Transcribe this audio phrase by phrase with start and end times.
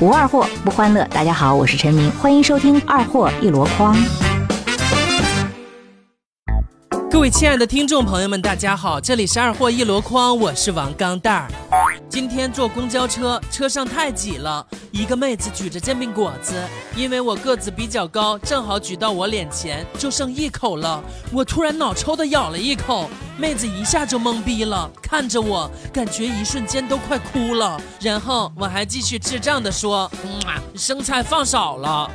[0.00, 1.04] 无二货不欢乐。
[1.06, 3.96] 大家好，我是陈明，欢迎收听《二货一箩筐》。
[7.10, 11.48] 各位亲爱的听众朋友们，大家好，这里是二货一箩筐，我是王钢蛋儿。
[12.08, 16.54] 今天坐公交车，车上太挤了，一个妹子举着煎饼果子，
[16.94, 21.02] 因为我个子比较高，正好举到我脸前，就剩一口了。
[21.32, 27.80] 我突然脑抽的咬了一口，妹子一下就懵逼了，看着我，感觉一瞬间都快哭了。
[28.00, 30.40] 然后我还继续智障的说：“嗯，
[30.76, 32.10] 生菜放少了。”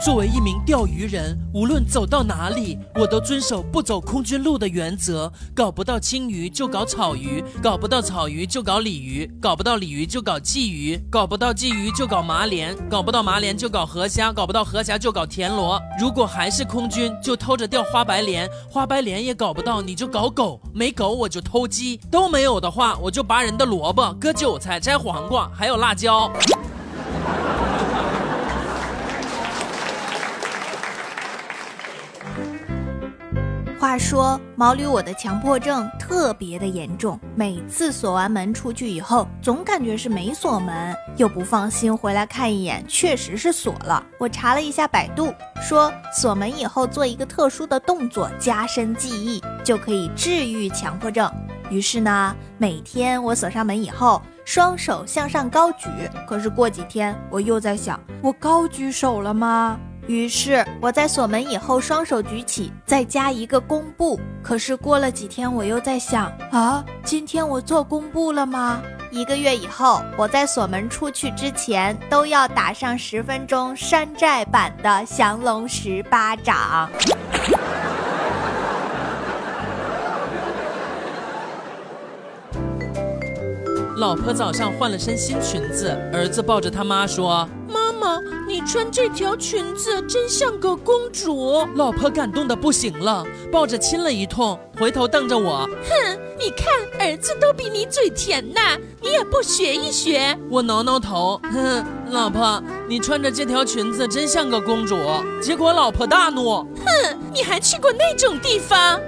[0.00, 5.30] 作为一名钓鱼人，无论走到哪里，我都遵守不走空军路的原则。
[5.52, 15.80] 搞不到青鱼就搞草鱼，搞不到草鱼就搞鲤鱼，搞不到鲤鱼就搞鲫鱼，搞不到鲫鱼就搞麻莲，搞不到麻莲就搞河虾，搞不到河虾就搞田螺。
[16.00, 26.32] 如果还是空军，就偷着钓花白莲，花白莲也搞不到，你就搞狗，没狗我就偷鸡，都没有的话，我就拔人的萝卜，割韭菜，摘黄瓜，还有辣椒。
[33.88, 44.04] 话说毛驴，我的强迫症特别的严重，每次锁完门出去以后，总感觉是没锁门，又不放心回来看一眼，确实是锁了。
[44.18, 51.26] 我查了一下百度，说锁门以后做一个特殊的动作，加深记忆，就可以治愈强迫症。
[51.70, 55.88] 于是呢，每天我锁上门以后，双手向上高举。
[56.28, 59.80] 可是过几天我又在想，我高举手了吗？
[60.08, 64.18] 于是我在锁门以后，双手举起，再加一个弓步。
[64.42, 68.80] 可是过了几天，我又在想啊，今天我做弓步了吗？
[69.10, 76.88] 一个月以后，我在锁门出去之前，都要打上十分钟山寨版的降龙十八掌。
[83.98, 87.48] 老婆早上换了身新裙子，儿子抱着他妈说：“，
[88.48, 96.66] 你穿这条裙子真像个公主。”老婆感动的不行了，抱着亲了一通，回头瞪着我：“哼，你看
[96.98, 104.96] 儿子都比你嘴甜呐，你也不学一学。”我挠挠头，哼，老婆，你穿着这条裙子真像个公主。
[105.42, 108.98] 结果老婆大怒：“哼，你还去过那种地方？”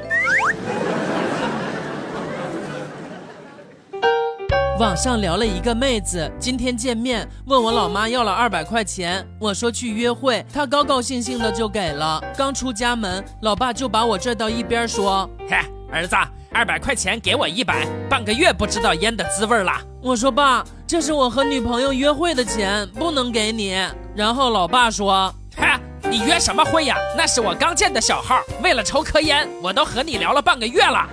[4.80, 12.18] 网上聊了一个妹子，今天见面，问我老妈要了二百块钱，我说去约会，她高高兴兴的就给了。
[12.34, 15.58] 刚出家门，老爸就把我拽到一边说：“嘿，
[15.92, 16.16] 儿子，
[16.50, 19.70] 二百块钱给我一百，半个月不知道烟的滋味了。”
[20.00, 23.78] 我说爸，这是我和女朋友约会的钱，不能给你。
[24.16, 25.66] 然后老爸说：“嘿，
[26.08, 26.96] 你约什么会呀？
[27.14, 31.06] 那是我刚建的小号，为了抽颗烟，我都和你聊了半个月了。”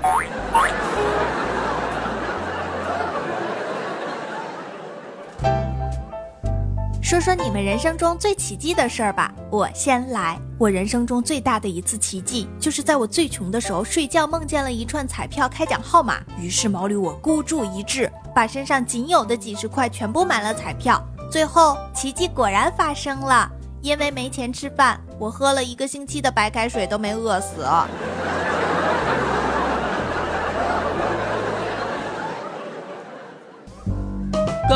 [7.08, 9.34] 说说你们人生中最奇迹的事儿吧。
[9.50, 21.02] 我先来，我人生中最大的一次奇迹，就是在我最穷的时候睡觉梦见了一串彩票开奖号码，于是毛驴我孤注一掷，把身上仅有的几十块全部买了彩票。
[21.32, 23.50] 最后奇迹果然发生了，
[23.82, 27.66] 因为没钱吃饭，我喝了一个星期的白开水都没饿死。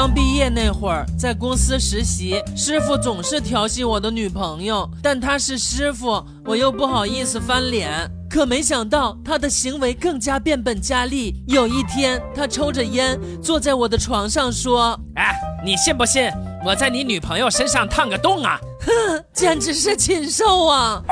[0.02, 8.10] 刚毕业那会儿，在公司实习，师傅总是调戏我的女朋友，但他是师傅，我又不好意思翻脸。
[8.28, 11.36] 可没想到，他的行为更加变本加厉。
[11.48, 16.32] 有一天，他抽着烟坐在我的床上说：“哎，你信不信
[16.66, 21.04] 我在你女朋友身上烫个洞啊？” 哼，简直是禽兽啊！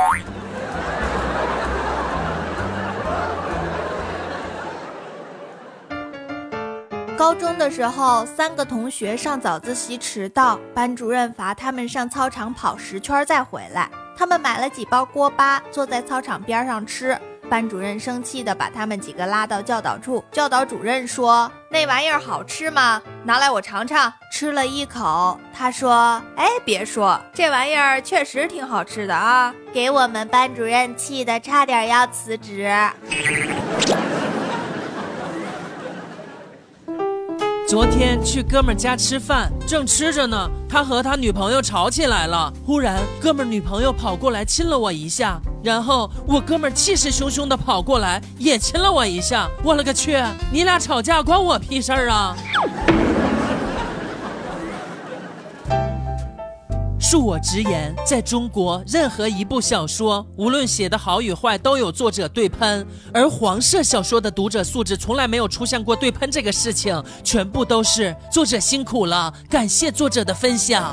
[7.20, 13.90] 高中的时候，三个同学上早自习迟到，班主任罚他们上操场跑十圈再回来。
[14.18, 17.20] 他们买了几包锅巴，坐在操场边上吃。
[17.50, 20.24] 班主任生气的把他们几个拉到教导处。
[20.32, 23.02] 教导主任说：“那玩意儿好吃吗？
[23.26, 32.72] 拿来我尝尝。”吃了一口，他说：“哎，别说，这玩意儿确实挺好吃的啊！”给我们班主任气的差点要辞职。
[37.70, 42.52] 昨天去哥们家吃饭，正吃着呢，他和他女朋友吵起来了。
[42.66, 49.48] 忽然，哥们女朋友跑过来亲了我一下，然后我哥们气势汹汹的跑过来也亲了我一下。
[49.64, 50.18] 我了个去！
[50.52, 52.36] 你俩吵架关我屁事儿啊！
[57.12, 62.86] 恕我直言，在中国，任何一部小说，无论写的好与坏，都有作者对喷。
[63.12, 70.92] 而黄色小说的读者素质从来没有出现过对喷这个事情，全部都是作者辛苦了，感谢作者的分享。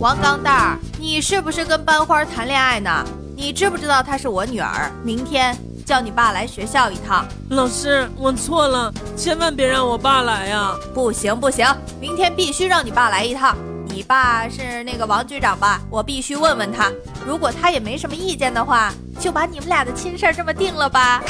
[0.00, 3.04] 王钢蛋儿，你是不是跟班花谈恋爱呢？
[3.36, 4.90] 你知不知道她是我女儿？
[5.04, 5.54] 明天
[5.88, 7.26] 叫你爸来学校一趟。
[7.48, 10.74] 老师，我错了，千万别让我爸来呀！
[10.92, 11.66] 不行不行，
[11.98, 13.56] 明天必须让你爸来一趟。
[13.86, 15.80] 你爸是那个王局长吧？
[15.88, 16.92] 我必须问问他。
[17.26, 21.22] 如果他也没什么意见的话，就把你们俩的亲事儿这么定了吧。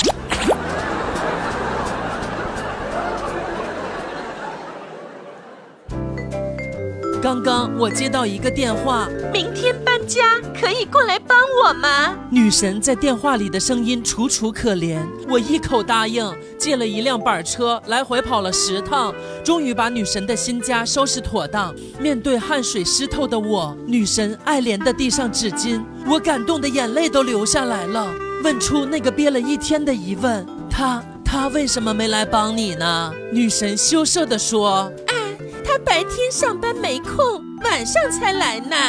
[7.20, 12.16] 刚刚我接到一个电话，明天搬家，可以过来帮我吗？
[12.30, 19.12] 女神在电话里的声音楚楚可怜，我一口答应，借了一辆板车，来回跑了十趟，
[19.44, 21.74] 终于把女神的新家收拾妥当。
[21.98, 28.08] 面对汗水湿透的我，女神爱怜的递上纸巾，我感动的眼泪都流下来了，
[28.44, 33.12] 问出那个憋了一天的疑问：她他为什么没来帮你呢？
[33.32, 34.90] 女神羞涩地说。
[35.68, 38.74] 他白天上班没空，晚上才来呢。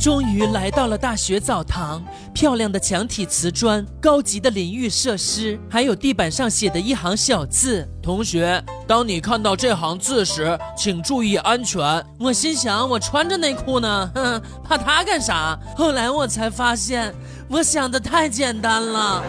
[0.00, 11.82] 终于来到了大学澡堂，漂亮的墙体瓷砖，高级的淋浴设施，还有地板上写的一行小字：“同学，当你看到这行字时，请注意安全。”
[12.18, 15.58] 我心想，我穿着内裤呢，哼， 怕他干啥？
[15.76, 17.14] 后来我才发现，
[17.50, 19.22] 我想的太简单了。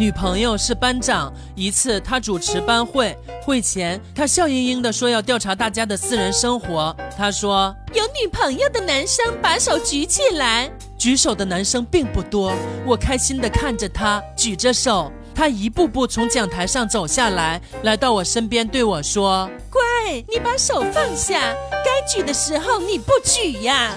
[0.00, 6.96] 女朋友是班长，一次他主持班会，会前他笑盈盈地说要调查大家的私人生活。
[7.18, 12.54] 他说：“有女朋友的男生把手举起来。”举手的男生并不多。
[12.86, 21.54] 我开心地看着他举着手，他一步步从讲台上走下来，来到我身边对我说：“乖，你把手放下，
[21.84, 23.94] 该举的时候你不举呀。”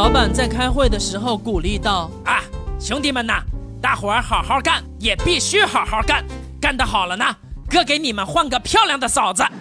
[0.00, 2.40] 老板在开会的时候鼓励道：“啊，
[2.80, 3.42] 兄弟们呐，
[3.82, 6.24] 大伙儿好好干，也必须好好干，
[6.58, 7.26] 干得好了呢，
[7.68, 9.44] 哥给你们换个漂亮的嫂子。”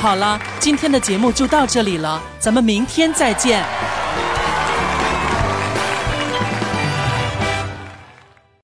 [0.00, 3.62] 好了，今天的节目就到这里了，咱们明天再见。